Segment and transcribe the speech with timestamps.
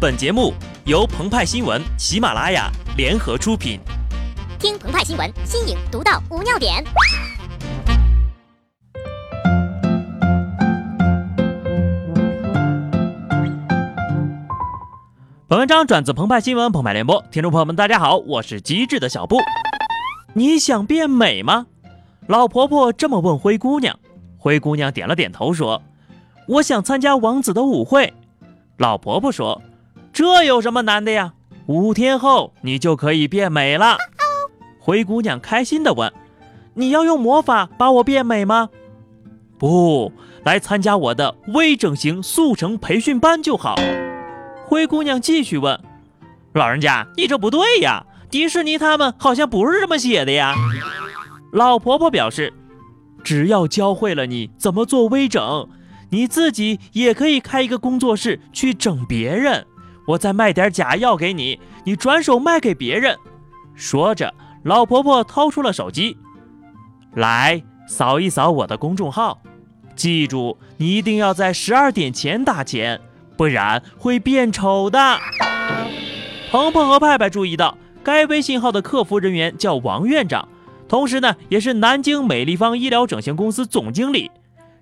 [0.00, 0.54] 本节目
[0.86, 3.78] 由澎湃新闻、喜马拉雅联合出品。
[4.58, 6.82] 听澎湃新闻，新颖独到，无尿点。
[15.46, 19.36] 本文章转自澎湃新闻澎湃联播，听众朋友们，大家好，我是机智的小布。
[20.32, 21.66] 你想变美吗？
[22.26, 23.98] 老婆婆这么问灰姑娘。
[24.38, 25.82] 灰姑娘点了点头，说
[26.48, 28.14] ：“我想参加王子的舞会。”
[28.78, 29.60] 老婆婆说。
[30.20, 31.32] 这有什么难的呀？
[31.64, 33.96] 五天后你就可以变美了。
[34.78, 36.12] 灰姑娘开心地问
[36.76, 38.68] ：“你要用魔法把我变美吗
[39.56, 40.12] ？”“不，
[40.44, 43.76] 来参加我的微整形速成培训班就好。”
[44.68, 45.80] 灰姑娘继续问
[46.52, 48.04] ：“老人家，你这不对呀！
[48.28, 50.54] 迪士尼他们好像不是这么写的呀。”
[51.50, 52.52] 老婆婆表示
[53.24, 55.66] ：“只要教会了你怎么做微整，
[56.10, 59.66] 你自己也可以开一个工作室去整别人。”
[60.10, 63.16] 我再卖点假药给你，你转手卖给别人。
[63.74, 66.16] 说着，老婆婆掏出了手机，
[67.14, 69.40] 来扫一扫我的公众号。
[69.94, 73.00] 记住，你一定要在十二点前打钱，
[73.36, 74.98] 不然会变丑的。
[76.50, 80.48] 鹏鹏和派派注意到，该微信号的客服人员叫王院长，
[80.88, 84.28] 同时呢，也是南京美立方医疗整形公司总经理。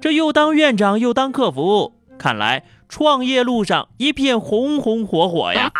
[0.00, 2.62] 这又当院长又当客服，看来。
[2.88, 5.70] 创业路上一片红红火火呀！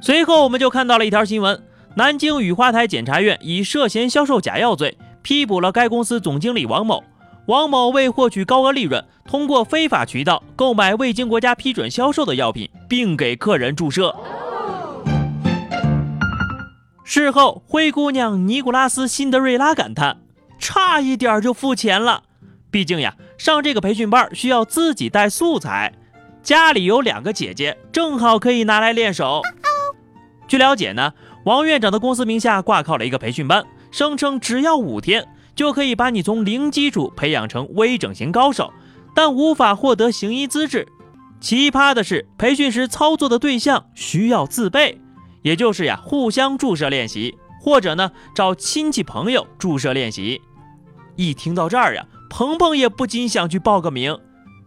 [0.00, 1.62] 随后我们就看到了一条新闻：
[1.96, 7.04] 南京雨花台检察院以涉嫌销售假药罪批捕了该公司总经理王某。
[7.46, 14.14] 王某为获取高额利润，通过非法渠道购买未经国家批准销售的药品，并给客人注射。
[17.02, 20.18] 事后，灰姑娘尼古拉斯辛德瑞拉感叹
[20.60, 22.22] ：“差一点就付钱了。”
[22.70, 25.92] 毕竟呀，上这个培训班需要自己带素材，
[26.42, 29.42] 家里有两个姐姐，正好可以拿来练手。
[30.46, 31.12] 据了解呢，
[31.44, 38.72] 王院长的公司名下挂靠了一个培训班，声称只要五天就可以把你从零基础培养成微整形高手，
[39.14, 40.86] 但无法获得行医资质。
[41.40, 45.00] 奇葩的是，培训时操作的对象需要自备，
[45.42, 50.40] 也就是呀，互相注射练习，或者呢找亲戚朋友注射练习。
[51.16, 52.06] 一听到这儿呀。
[52.30, 54.16] 鹏鹏也不禁想去报个名，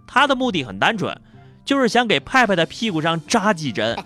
[0.06, 1.18] 他的目的很单纯，
[1.63, 3.97] 就是想给派派的屁股上扎几针。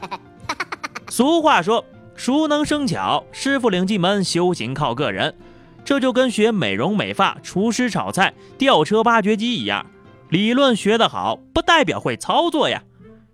[1.10, 1.84] 俗话说，
[2.16, 5.36] 熟能生巧，师傅领进门，修行靠个人。
[5.84, 9.86] 这就跟学美容美发、厨师炒菜、吊车挖掘机一样，
[10.30, 12.84] 理论学得好，不代表会操作呀。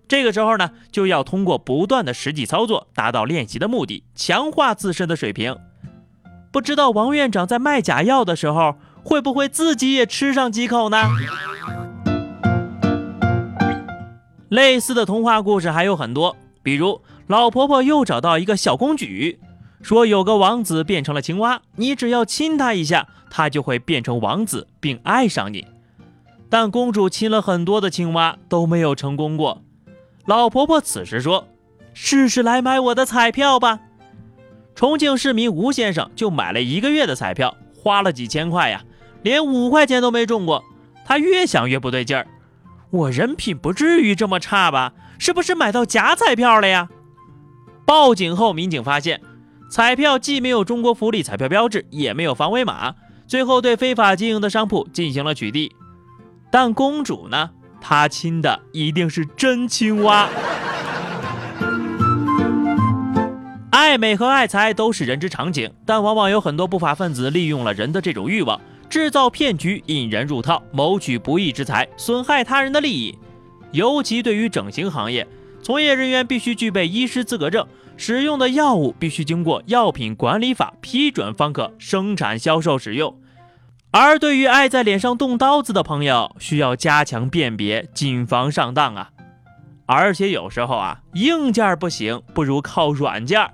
[0.08, 5.58] 这个时候呢，就要通过不断的实际操作，达到练习的目的，强化自身的水平。
[6.52, 8.76] 不知道王院长在卖假药的时候。
[9.04, 10.98] 会不会自己也吃上几口呢？
[14.50, 19.40] 类似的童话故事还有很多，比如老婆婆又找到一个小公举，
[19.82, 25.66] 说有个王子变成了青蛙，你只要亲他一下，他就会变成王子并爱上你。
[26.50, 29.64] 但公主亲了很多的青蛙都没有成功过。
[30.26, 31.48] 老婆婆此时说
[31.96, 33.80] ：“试试来买我的彩票吧。”
[34.76, 38.84] 重庆市民吴先生就买了一个月的彩票，花了几千块呀。
[39.24, 40.64] 连五块钱都没中过，
[41.06, 42.28] 他越想越不对劲儿。
[42.92, 44.94] 我人品不至于这么差吧？
[45.18, 46.90] 是不是买到假彩票了呀？
[47.86, 49.22] 报警后，民警发现
[49.70, 52.96] 彩票既没有中国福利彩票标志，也没有防伪码，
[53.26, 55.72] 最后对非法经营的商铺进行了取缔。
[56.52, 57.50] 但公主呢？
[57.82, 60.30] 她亲的一定是真青蛙。
[63.72, 68.62] 爱美和爱财都是人之常情，但往往有很多不法分子利用了人的这种欲望。
[68.94, 73.18] 制造骗局，引人入套，谋取不义之财，损害他人的利益。
[73.72, 75.28] 尤其对于整形行业，
[75.64, 77.66] 从业人员必须具备医师资格证，
[77.98, 83.18] 使用的药物必须经过药品管理法批准方可生产、销售、使用。
[83.90, 89.10] 而对于爱在脸上动刀子的朋友，需要加强辨别，谨防上当啊！
[89.88, 93.50] 而且有时候啊，硬件不行，不如靠软件。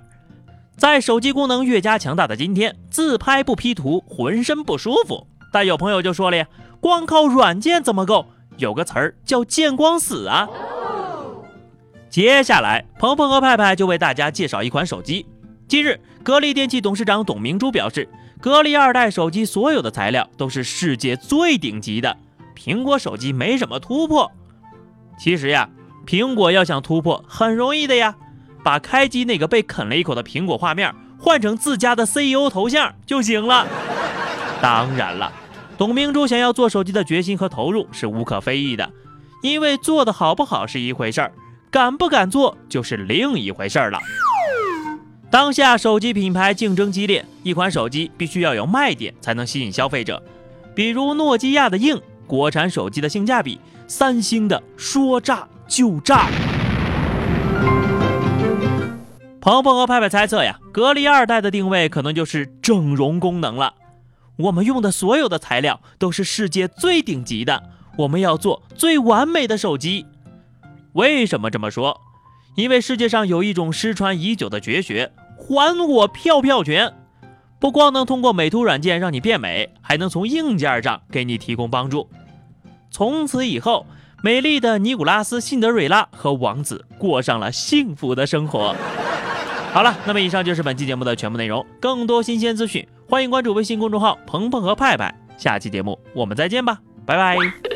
[0.80, 5.28] 在手机功能越加强大的今天，自拍不 P 图，浑身不舒服。
[5.52, 6.48] 但有朋友就说了呀，
[6.80, 8.26] 光靠软件怎么够？
[8.56, 10.48] 有个词儿叫见光死啊。
[12.10, 15.26] 接下来，鹏鹏和派派就为大家介绍一款手机。
[15.68, 18.08] 近日，格力电器董事长董明珠表示，
[18.40, 22.16] 格力二代手机所有的材料都是世界最顶级的，
[22.56, 24.32] 苹果手机没什么突破。
[25.20, 25.70] 其实呀，
[26.08, 28.16] 苹果要想突破，很容易的呀。
[28.64, 33.68] 把开机那个被啃了一口的苹果画面换成自家的 CEO 头像就行了。
[34.62, 35.32] 当然了，
[35.78, 38.92] 董明珠想要做手机的决心和投入是无可非议的，
[39.42, 41.32] 因为做的好不好是一回事儿，
[41.72, 44.00] 敢不敢做就是另一回事儿了。
[45.32, 50.22] 当下手机品牌竞争激烈，一款手机必须要有卖点才能吸引消费者。
[50.74, 56.28] 比如诺基亚的硬，国产手机的性价比，三星的说炸就炸。
[59.50, 63.74] 鹏鹏和派派猜测呀，格力二代的定位可能就是整容功能了。
[64.38, 67.64] 我们用的所有的材料都是世界最顶级的，
[67.98, 70.06] 我们要做最完美的手机。
[70.94, 72.00] 为什么这么说？
[72.58, 76.94] 因为世界上有一种失传已久的绝学——还我票票权，
[77.60, 82.08] 不光能通过美图软件让你变美，还能从硬件上给你提供帮助。
[82.92, 83.88] 从此以后，
[84.22, 88.76] 美丽的尼古拉斯·辛德瑞拉和王子过上了幸福的生活。
[89.72, 91.66] 好了，那么以上就是本期节目的全部内容。
[91.80, 95.14] 更多新鲜资讯，欢迎关注微信公众号“鹏鹏和派派”。
[95.38, 97.69] 下期节目我们再见吧，拜拜。